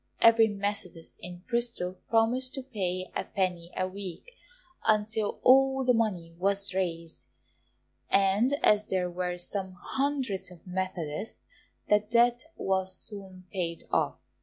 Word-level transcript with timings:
Every 0.19 0.47
Methodist 0.47 1.19
in 1.21 1.43
Bristol 1.47 1.93
promised 2.09 2.55
to 2.55 2.63
pay 2.63 3.11
a 3.15 3.23
penny 3.23 3.71
a 3.77 3.87
week 3.87 4.31
until 4.83 5.39
all 5.43 5.83
the 5.85 5.93
money 5.93 6.33
was 6.39 6.73
raised; 6.73 7.29
and 8.09 8.53
as 8.63 8.87
there 8.87 9.11
were 9.11 9.37
some 9.37 9.73
hundreds 9.79 10.49
of 10.49 10.65
Methodists, 10.65 11.43
the 11.87 11.99
debt 11.99 12.45
was 12.55 12.97
soon 12.97 13.45
paid 13.53 13.83
off. 13.91 14.17